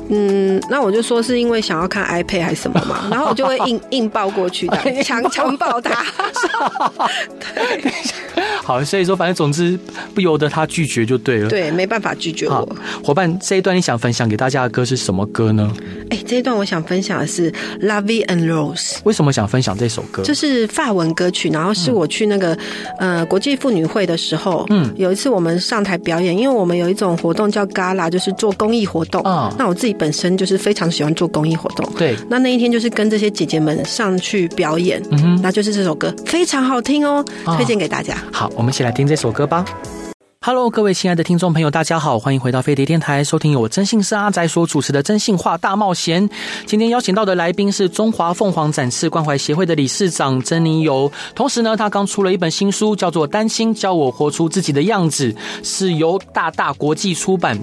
[0.10, 6.04] 嗯，那我就说是因为想要看 iPad 还是什么嘛， 然后我就会硬硬抱过去的， 强强抱他。
[7.40, 7.92] 对，
[8.64, 9.78] 好，所以说反正总之
[10.16, 11.50] 不由得他拒绝就对了。
[11.50, 12.68] 对，没办法拒绝我。
[13.04, 15.72] 伙伴，这一段你想分享给大家的歌是什么歌呢？
[16.10, 18.94] 哎，这一段我想分享的是《Lovey and Rose》。
[19.04, 20.24] 为什么想分享这首歌？
[20.24, 22.54] 这是法文歌曲，然后是我去那个、
[23.00, 29.50] 嗯、呃国际妇女会的时候，嗯，有一次我们上台表演，因为我们有一种活动叫 Gala，就是做公益活动啊。
[29.52, 32.16] 哦、那我自己本身就是非常喜欢做公益活动，对。
[32.30, 37.26] 那那一天就是跟这些姐姐们上去表演，嗯哼，那就是这首歌非常好听哦，
[37.58, 38.16] 推荐给大家。
[38.32, 39.66] 好，我们一起来听这首歌吧。
[40.46, 46.28] Hello，各位亲爱的听众朋友，大家好，欢迎回到飞碟电台，收听由我征信社阿宅所主持的《真性话大冒险》。
[46.66, 55.32] 今天邀请到的来宾是中华凤凰展翅关怀协会的理事长珍妮尤，同时呢，他刚出了一本新书，叫做《担心教我活出自己的样子》，
[55.64, 57.58] 是由大大国际出版。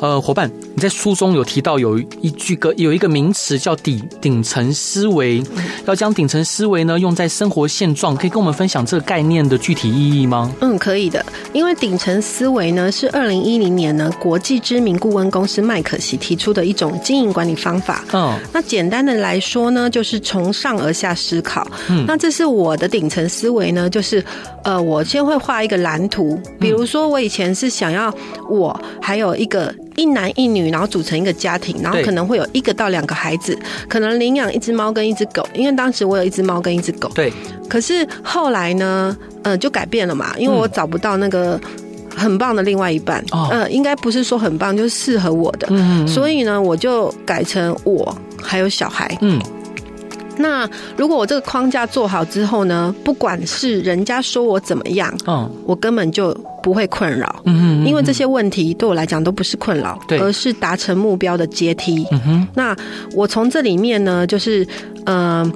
[0.00, 5.40] 呃，伙伴，你在书中有提到有一句个有一个名词叫顶顶层思维，
[5.86, 10.52] 要将顶层思维呢用在生活现状，可以跟我们分享这个概念的具体意义吗？
[10.60, 12.23] 嗯，可以的，因为顶层。
[12.24, 18.02] 思维呢是二零一零年呢国际知名顾问公司麦可锡提出的一种经营管理方法。
[18.12, 21.66] 嗯，那简单的来说呢，就是从上而下思考。
[21.88, 24.24] 嗯，那这是我的顶层思维呢，就是
[24.64, 26.40] 呃，我先会画一个蓝图。
[26.58, 28.12] 比如说，我以前是想要
[28.48, 33.56] 我还有一个一男一女，然后组成一个家庭，然后可能会有一个到两个孩子，
[33.86, 37.08] 可能领养一只猫跟一只狗，因为当时我有一只猫跟一只狗。
[37.14, 37.30] 对。
[37.68, 41.60] 可是后来呢，呃，就改变了嘛，因为我找不到那个。
[42.16, 49.40] 很棒的另外一半，嗯、呃，应该不是说很棒，就是适合我的，嗯，所以呢，我就改成我还有小孩，嗯，
[50.36, 62.76] 那如果我这个框架做好之后呢，不管是人家说我怎么样，嗯，我根本就不会困扰，嗯嗯，因为这些问题对我来讲都不是困扰，对，而是达成目标的阶梯，嗯哼，那
[63.14, 64.66] 我从这里面呢，就是，
[65.04, 65.52] 嗯、呃。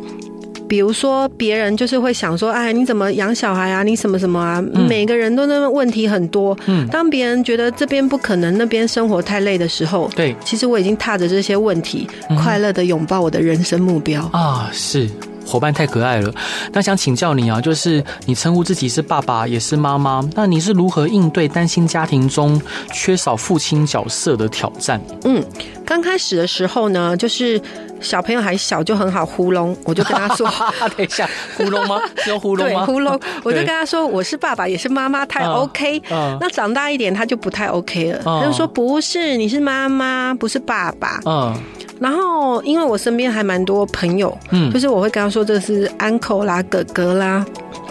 [0.69, 3.83] 比如说，别人就是会想说：“哎，你怎么养小孩啊？
[3.83, 6.57] 你什么什么啊？”嗯、每个人都那么问题很多。
[6.67, 14.69] 嗯，当别人觉得这边不可能，那边生活太累的时候，对，其实我已经踏着这些问题，嗯、快乐的拥抱我的人生目标啊！
[14.73, 15.09] 是
[15.47, 16.31] 伙伴太可爱了。
[16.73, 22.61] 那想请教你啊，就是你称呼自己是爸爸也是妈妈，那你是如何应对单亲家庭中
[22.93, 25.01] 缺少父亲角色的挑战？
[25.25, 25.43] 嗯，
[25.87, 27.61] 刚开始的时候呢，就是。
[28.01, 29.77] 小朋友还小，就很好糊弄。
[29.85, 30.49] 我就跟他说
[30.97, 32.01] ：“等一下，糊弄吗？
[32.19, 33.19] 是用糊弄吗？”糊弄。
[33.43, 36.03] 我就跟他说：“我是爸爸，也是妈妈，太 OK。
[36.11, 38.19] 嗯”那长大一点，他就不太 OK 了。
[38.25, 41.55] 嗯、他就说：“不是，你是妈妈，不是爸爸。”嗯。
[42.01, 47.45] 然后，因为我身边还蛮多朋友，嗯，就是我会跟他说：“这是 uncle 啦，哥哥啦。”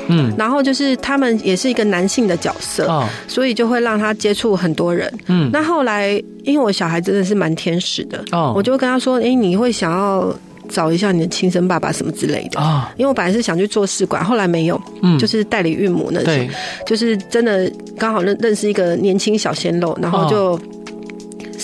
[0.07, 5.11] 嗯，然后就是他们也是一个男性的角色，哦，所以就会让他接触很多人。
[5.27, 6.11] 嗯，那后来
[6.43, 10.33] 因为我小孩真的是蛮天使的，哦，我就跟他说：“哎，你会想要
[10.69, 12.59] 找一下你的亲生爸爸什么之类的。
[12.59, 16.49] 啊？”因为我本来是想去做试管，后来没有，嗯，就是代理孕母那些，
[16.85, 20.59] 就是真的刚好认认识一个年轻小鲜肉，然后就。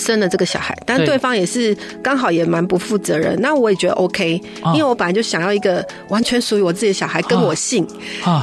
[0.04, 4.42] 生了这个小孩，但对方也是刚好也蛮不负责任，那我也觉得 OK，
[4.74, 7.88] 因为我本来就想要一个完全属于我自己的小孩，跟我姓，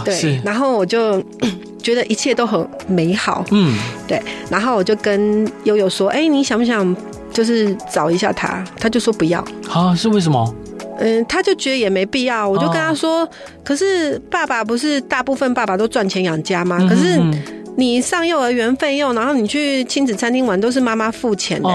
[0.05, 1.23] 对，然后我就
[1.83, 3.77] 觉得一切都很美好，嗯，
[4.09, 6.97] 对，然后我就跟悠悠说，哎，你想不想
[7.33, 8.65] 就是找一下他？
[8.79, 10.55] 他就说不要，啊，是为什么？
[10.99, 13.29] 嗯，他就觉得也没必要，我就跟他说，
[13.65, 16.79] 可是爸爸不是大部分爸爸都赚钱养家吗？
[16.89, 17.21] 可是。
[17.77, 21.69] 你上幼儿园费用，然后你去亲子餐厅玩，都是妈妈付钱的。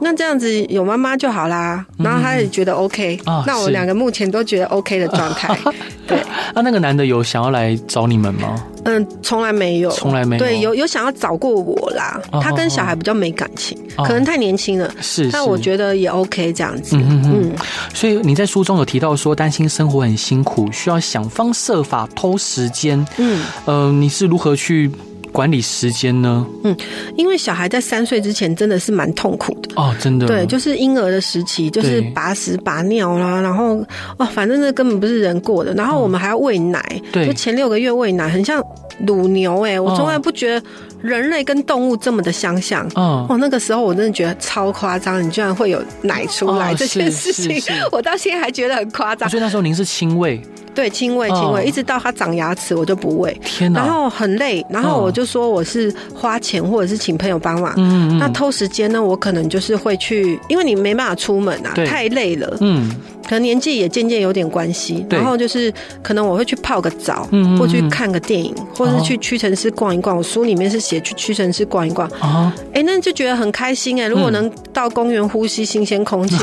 [0.00, 1.84] 那这样子有妈妈就好啦。
[1.98, 5.56] 然后他也觉得 OK，嗯，那我两个目前都觉得 OK 的状态。
[6.06, 6.22] 对，
[6.54, 8.62] 那那个男的有想要来找你们吗？
[8.84, 10.38] 嗯，从来没有，从来没有。
[10.38, 12.20] 对，有有想要找过我啦。
[12.42, 14.92] 他跟小孩比较没感情，可能太年轻了。
[15.00, 16.96] 是，但我觉得也 OK 这样子。
[16.96, 17.52] 嗯嗯。
[17.94, 23.02] 所以你在书中有提到说，担心生活很辛苦，需要想方设法偷时间。
[23.16, 24.90] 嗯，呃，你是如何去？
[25.34, 26.46] 管理时间呢？
[26.62, 26.76] 嗯，
[27.16, 30.28] 因为小孩在三岁之前真的是蛮痛苦的哦，真的。
[30.28, 33.84] 对，就是婴儿的时期，就是拔屎拔尿啦，然后
[34.16, 35.74] 哦，反正那根本不是人过的。
[35.74, 38.62] 然后我们还要喂奶，对，就前六个月喂奶，很像
[39.04, 40.64] 乳牛哎、欸，我从来不觉得
[41.04, 42.88] 人类跟动物这么的相像。
[42.96, 47.60] 嗯，哦，那个时候我真的觉得超夸张，你居然会有奶出来这件事情，
[47.92, 49.28] 我到现在还觉得很夸张。
[49.28, 50.40] 所以那时候您是亲喂。
[50.74, 53.40] 对，亲喂亲喂，一直到它长牙齿，我就不喂。
[53.44, 53.78] 天哪！
[53.78, 57.72] 然后很累，然后我就说我是花钱或者是请朋友帮忙。
[57.76, 59.00] 嗯，那偷时间呢？
[59.00, 62.56] 我可能就是会去，因为你没办法出门啊，太累了。
[62.60, 62.90] 嗯。
[63.24, 70.14] 可能年纪也渐渐有点关系，然后就是可能我会去泡个澡，嗯，或去看个电影，或者是去屈臣氏逛一逛。
[70.14, 74.06] 我书里面是写去屈臣氏逛一逛啊，哎，那就觉得很开心哎。
[74.06, 76.36] 如果能到公园呼吸新鲜空气，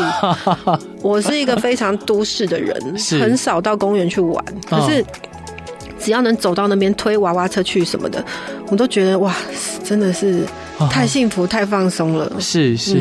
[1.02, 2.76] 我是一个非常都市的人，
[3.20, 4.44] 很少到公园去玩。
[4.70, 5.04] 可是
[6.00, 8.24] 只要能走到那边推娃娃车去什么的，
[8.70, 9.36] 我都觉得哇，
[9.84, 10.44] 真的是。
[10.90, 12.32] 太幸福，太放松了。
[12.40, 12.98] 是是，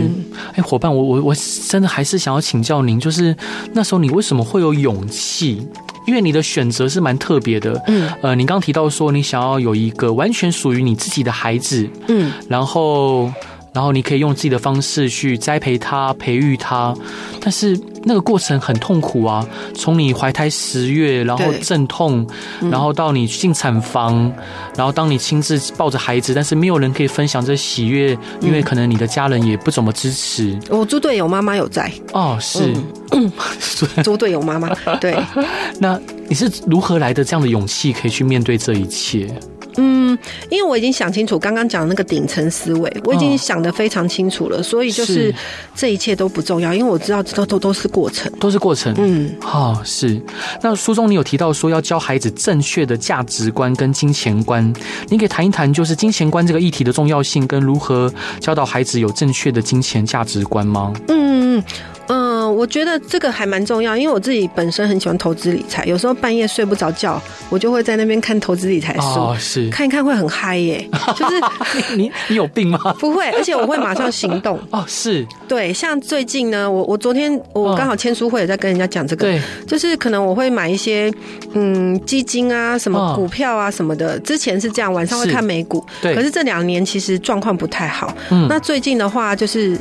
[0.48, 1.34] 哎、嗯，伙伴，我我我
[1.66, 3.34] 真的还是想要请教您，就是
[3.72, 5.66] 那时候你为什么会有勇气？
[6.10, 7.80] 因为你的选择是蛮特别的。
[7.86, 11.88] 嗯，呃，你刚刚提到说你想要有一个完全属于你自己的孩子。
[12.08, 13.32] 嗯，然后
[13.72, 16.94] 然后你可以用自己的方式去栽培它、培育它，
[17.40, 19.46] 但是那个过程很痛苦啊！
[19.74, 22.26] 从你怀胎十月，然后阵痛，
[22.70, 24.32] 然后到你进产房，
[24.76, 30.58] 然后当你亲自抱着孩子，但是没有人可以分享这喜悦，因为可能你的家人也不怎么支持。
[30.68, 32.72] 我猪队友妈妈有在哦，是
[34.02, 35.16] 猪队友妈妈 对。
[35.78, 39.28] 那你是如何来的这样的勇气，可以去面对这一切？
[39.80, 40.18] 嗯，
[40.50, 45.34] 因为我已经想清楚，刚刚讲的那个顶层思维，我已经想得非常清楚了，所以就是
[45.74, 48.94] 这一切都不重要，因为我知道这都都都是过程，都是过程。
[48.98, 50.20] 嗯，好、哦，是。
[50.60, 54.72] 那书中你有提到说要教孩子正确的价值观跟金钱观，
[55.08, 60.92] 你可以谈一谈就是金钱观这个议题的重要性跟如何教导孩子有正确的金钱价值观吗？
[61.08, 61.64] 嗯嗯。
[62.12, 70.84] 嗯，我觉得这个还蛮重要，因为我自己本身很喜欢投资理财，有时候半夜睡不着觉，我就会在那边看投资理财书，哦，是看一看会很嗨耶。
[71.16, 72.80] 就是你你有病吗？
[72.98, 74.58] 不会，而且我会马上行动。
[74.72, 81.12] 哦，是对，像最近呢，我我昨天我刚好签书会也在跟人家讲这个，对，就是可能我会买一些
[81.52, 88.12] 嗯基金啊，什么股票啊什么的，之前是这样，晚上会看美股，对，可是这两年其实状况不太好。
[88.30, 89.78] 嗯，那最近的话就是。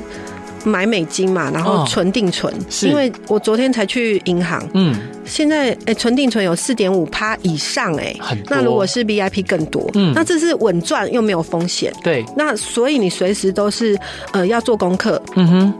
[0.64, 4.96] 买美金嘛，然后存定存，哦，因为我昨天才去银行，嗯，
[5.26, 8.16] 现在哎，存定存有四点五趴以上，哎，
[8.50, 13.98] 那如果是 VIP 更多，嗯，那这是稳赚又没有风险，对，那所以你随时都是
[14.32, 15.74] 呃要做功课，嗯哼。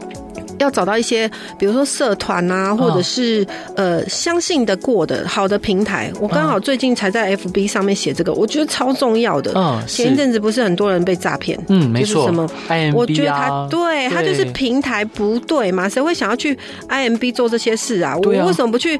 [0.58, 6.12] 要找到一些，比如说社团啊，或者是呃相信得过的好的平台。
[6.20, 9.52] 我刚好最近才在 FB 上面写这个，我觉得超重要的。
[9.54, 11.58] 嗯，前一阵子不是很多人被诈骗？
[11.68, 12.14] 嗯，没错。
[12.14, 16.56] 就是什么 IMB 啊，我觉得他对他就是平台不对嘛，谁会想要去
[16.88, 18.16] IMB 做这些事啊？
[18.22, 18.98] 我为什么不去？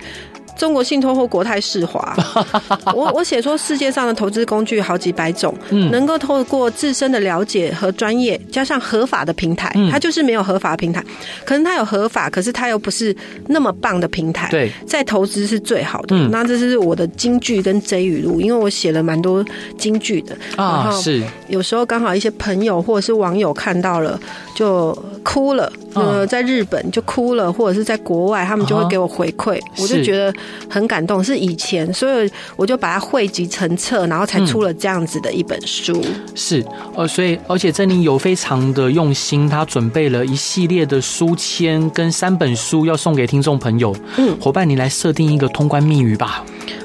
[0.61, 2.15] 中国信托或国泰世华，
[2.95, 11.03] 我我写说世界上的投资工具好几百种，嗯，能够透过自身的了解和专业，加上合法的平台，它就是没有合法的平台，
[11.47, 16.15] 可能它有合法，可是它又不是那么棒的平台，对，在投资是最好的。
[16.29, 19.43] 那这是我的金句跟 J 语录，因为我写了蛮多
[19.79, 20.37] 金句的。
[20.57, 21.23] 啊，是。
[21.49, 24.21] 有时候刚好一些朋友或者是网友看到了
[24.55, 24.93] 就
[25.23, 30.33] 哭了，呃，在日本就哭了，或者是在国外，他们就会给我回馈，我就觉得。
[30.69, 36.01] 很感动，是以前，所以我就把它汇集成册，然后才出了这样子的一本书。
[36.05, 43.93] 嗯、是，呃，所以而且珍妮有非常的用心，她准备了一系列的书签跟三本书要送给听众朋友。
[44.17, 46.45] 嗯，伙伴，你来设定一个通关密语吧。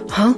[0.10, 0.34] 好，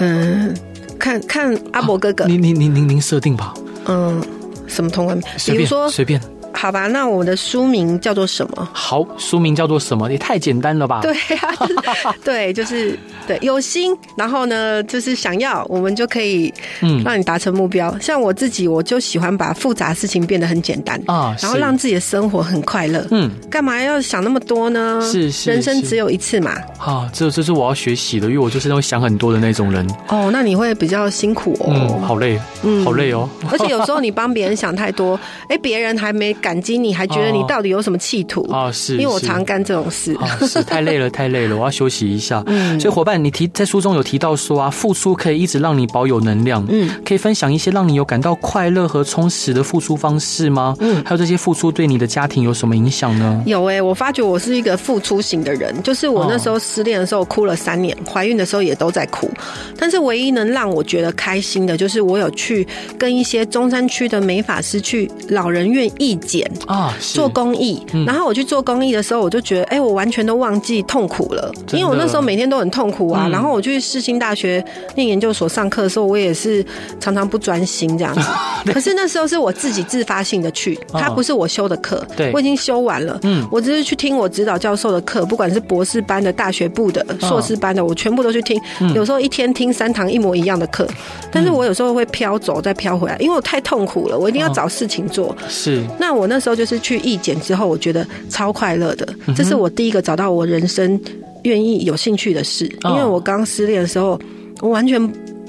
[0.00, 0.52] 嗯，
[0.98, 3.54] 看看阿伯哥哥，您您您您您设定吧。
[3.86, 4.20] 嗯，
[4.66, 5.52] 什么通关密语？
[5.52, 6.20] 比如说随便。
[6.60, 8.68] 好吧，那我的书名叫做什么？
[8.72, 10.10] 好，书名叫做什么？
[10.10, 11.02] 也太简单了吧？
[11.02, 11.74] 对啊，就是、
[12.24, 18.00] 对，就是对，有心，然后呢，就是想要，我们就可以，嗯，让你达成目标、嗯。
[18.02, 23.06] 像我自己，我就喜欢把复杂事情变得很简单啊，然后让自己的生活很快乐。
[23.12, 25.00] 嗯，干嘛要想那么多呢？
[25.00, 26.56] 是，是，人生只有一次嘛。
[26.78, 29.88] 啊，这这是我要学习的，因为我就是那种想很多的那种人。
[30.08, 33.28] 哦，那你会比较辛苦哦，嗯，好累，嗯，好累哦。
[33.52, 35.18] 而且有时候你帮别人想太多，
[35.48, 36.34] 哎，别人还没。
[36.47, 38.70] 感激你还觉得你到底有什么企图啊？
[38.70, 40.16] 是，因为我常干这种事。
[40.66, 42.42] 太累了，太累了，我要休息一下。
[42.46, 46.64] 嗯，所以伙伴，你提在书中有提到说啊，付出可以一直让你保有能量。
[46.68, 50.76] 嗯，可以分享一些让你有感到快乐和充实的付出方式吗？
[50.80, 53.42] 嗯，还有这些付出对你的家庭有什么影响呢？
[53.46, 59.30] 有哎、欸，我发觉我是一个付出型的人，就是我那时候失恋的时候哭了三年，怀孕的时候也都在哭。
[59.78, 62.66] 但是唯一能让我觉得开心的，就是我有去
[62.98, 66.48] 跟一些中山区的美发师去老人院义剪。
[66.66, 73.22] 啊，做公益，然后我去做公益的时候，我就觉得，哎、欸，我完全都忘记痛苦了，因为我那时候每天都很痛苦啊。
[73.26, 74.62] 嗯、然后我去世新大学
[74.94, 76.64] 念研究所上课的时候，我也是
[77.00, 78.20] 常常不专心这样子。
[78.72, 88.60] 可是那时候是我自己自发性的去，它不是我修的课，对，我已经修完了，嗯，我只是去听我指导教授的课，不管是博士班的、大学部的、硕士班的，我全部都去听。
[88.94, 90.86] 有时候一天听三堂一模一样的课，
[91.32, 95.34] 但是我有时候会飘走再飘回来，因为我太痛苦了，我一定要找事情做。
[95.48, 99.08] 是，那我那时候就是去义检之后，我觉得超快乐的。
[99.36, 101.00] 这是我第一个找到我人生
[101.44, 102.64] 愿意有兴趣的事。
[102.84, 104.20] 因为我刚失恋的时候，
[104.60, 105.00] 我完全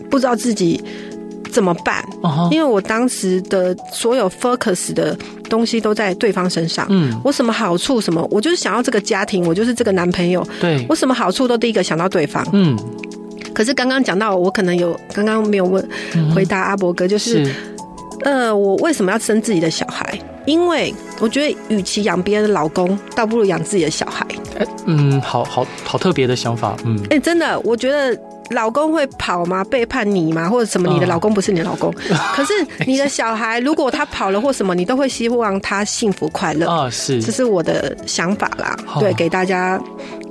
[0.10, 0.82] 不知道自己
[1.52, 2.04] 怎么办。
[2.52, 5.18] 因为我当时的所有 focus 的
[5.50, 6.86] 东西都在对方身上。
[6.90, 10.46] 嗯，我什么好处什么，我就是想要这个家庭，我就是这个男朋友。
[10.62, 12.48] 对，我什么好处都第一个想到对方。
[12.54, 12.78] 嗯，
[13.54, 15.84] 可是刚刚讲到，我可能有刚刚没有问
[16.34, 17.52] 回答阿伯哥，就是。
[18.26, 20.20] 呃，我为什么要生自己的小孩？
[20.46, 24.26] 因为我觉得，与其养别人的老公，倒不如养自己的小孩。
[24.86, 26.76] 嗯，好好好特别的想法。
[26.86, 28.18] 嗯，哎、欸，真的，我觉得
[28.50, 29.64] 老公会跑吗？
[29.66, 30.50] 背叛你吗？
[30.50, 30.90] 或者什么？
[30.92, 32.54] 你的老公不是你的老公，嗯、 可是
[32.88, 36.90] 你的小孩如果他跑了或什么，你都会希望他幸福快乐 啊。
[36.90, 38.76] 是，这是我的想法啦。
[38.94, 39.80] 哦、对，给大家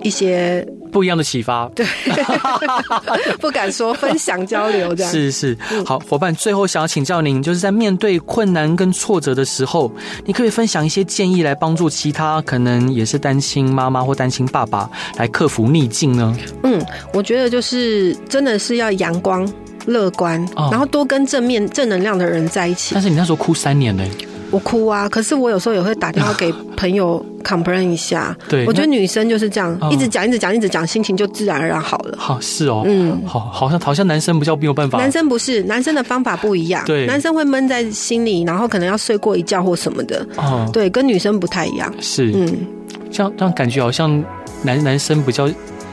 [0.02, 0.66] 一些。
[0.90, 1.86] 不一样的启发，对，
[3.40, 6.34] 不敢说，分享交流这样是是好伙伴。
[6.34, 9.90] 最后想要请教您，就是在面对困难跟挫折的时候，
[10.24, 16.36] 你可以分享一些建议来帮助其他可能也是单亲妈妈或单亲爸爸来克服逆境呢？
[16.62, 19.50] 嗯，我觉得就是真的是要阳光
[19.86, 22.94] 乐观，哦、然后多跟正面正能量的人在一起。
[22.94, 24.04] 但是你那时候哭三年呢？
[24.50, 28.36] 我哭啊，可是我有时候也会打电话给朋友 complain 一下。
[28.48, 32.16] 对，我觉得女生就是这样，一直讲，一直讲，一直讲，心情就自然而然好了。
[32.18, 34.98] 好，是哦，嗯，好，好像好像男生比较没有办法。
[34.98, 36.82] 男生不是，男生的方法不一样。
[36.86, 40.26] 对，男生会闷在心里，然后可能要睡过一觉或什么的。
[40.36, 41.92] 哦，对，跟女生不太一样。
[42.00, 42.56] 是，嗯，
[43.10, 44.10] 这样这样感觉好像
[44.62, 45.48] 男男生比较。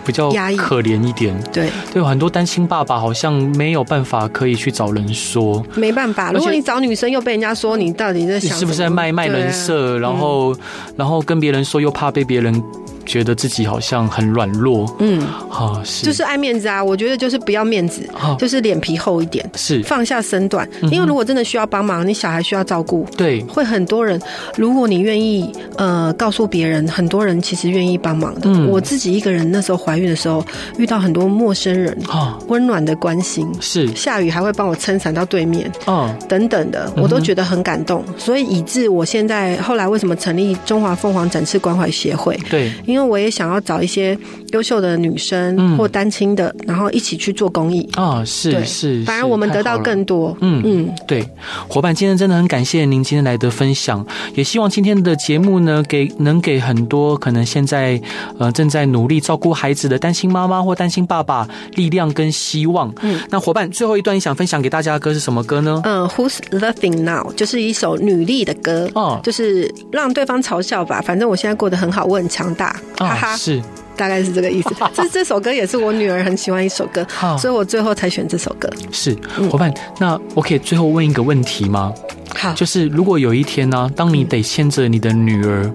[0.05, 6.31] 比较可怜一点，对对，很多单亲爸爸好像没有办法可以去找人说，没办法。
[6.31, 9.97] 如果你找女生，又被人家说你到底在想，你是不是在卖卖人设？
[9.97, 10.59] 然后、嗯、
[10.97, 12.63] 然后跟别人说，又怕被别人。
[13.05, 16.83] 觉得自己好像很软弱，嗯，啊，是，就是爱面子啊。
[16.83, 18.01] 我觉得就是不要面子，
[18.37, 20.67] 就是脸皮厚一点，是放下身段。
[20.91, 24.19] 因为如果真的需要帮忙，你小孩需要照顾，对，会很多人。
[24.57, 28.49] 如果你愿意，呃，告诉别人，很多人其实愿意帮忙的。
[28.67, 30.43] 我自己一个人那时候怀孕的时候，
[30.77, 31.97] 遇到很多陌生人，
[32.47, 38.03] 温暖的关心，是下雨还会帮我撑伞到对面，嗯，等等的，我都觉得很感动。
[38.17, 42.35] 所以以致我现在后来为什么成立中华凤凰展翅关怀协会？
[42.49, 42.71] 对。
[42.85, 44.15] 因为我也想要找一些
[44.51, 50.37] 优秀的女生或单亲的，然后一起去做公益啊，是是，反而我们得到更多。
[50.41, 51.27] 嗯嗯，对，
[51.67, 57.99] 伙伴，今天真的很感谢您今天来的分享，也希望今天的节目呢，给能给很多可能现在
[58.37, 62.93] 呃正在努力照顾孩子的单亲妈妈或单亲爸爸力量跟希望。
[63.01, 65.81] 嗯，那伙伴，最后一段你想分享给大家的歌是什么歌呢？
[65.83, 67.31] 嗯，Who's Laughing Now？
[67.33, 72.75] 就是一首女力的歌哦，就是让对方嘲笑吧，反正我现在过得很好，我很强大。
[72.97, 73.37] 哈哈。
[73.37, 73.61] 是，
[73.95, 74.75] 大概是这个意思。
[74.93, 77.05] 这这首歌也是我女儿很喜欢一首歌，
[77.37, 78.69] 所以我最后才选这首歌。
[78.91, 79.15] 是，
[79.49, 81.93] 伙伴，那我可以最后问一个问题吗？
[82.35, 85.71] 好，就是如果有一天呢，当你得牵着你的女儿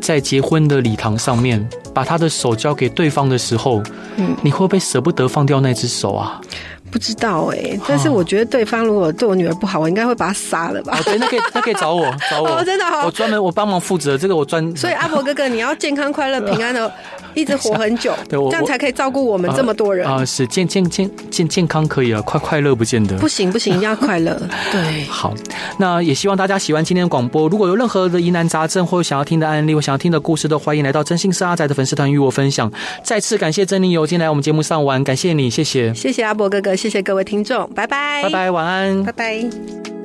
[0.00, 1.64] 在结婚的礼堂上面，
[1.94, 3.82] 把她的手交给对方的时候，
[4.16, 6.40] 嗯，你会不会舍不得放掉那只手啊？
[6.90, 10.98] 不知道哎、欸，但是我觉得对方如果对我女儿不好，我应该会把她杀了吧？
[10.98, 14.74] 哦，对，那可以， 那可以找我，找我，哦、真的好，我专门我帮忙负责这个，我专。
[14.76, 16.90] 所以阿伯哥哥， 你要健康、快乐、平安的。
[17.32, 20.24] 一直活很久，对，这样才可以照顾我们这么多人啊！
[20.24, 23.16] 是健健健健健康可以啊，快快乐不见得。
[23.18, 24.36] 不行不行，一定要快乐。
[24.72, 25.32] 对，好，
[25.78, 27.48] 那也希望大家喜欢今天的广播。
[27.48, 32.68] 如果有任何的疑难杂症，或者想要听的案例，或想要听的故事，都欢迎来到真心是阿仔的粉丝团与我分享。
[33.04, 39.99] 再次感谢珍妮有今天来我们节目上玩，感谢你，谢谢，谢谢阿伯哥哥，谢谢各位听众，拜拜，拜拜，晚安，拜拜。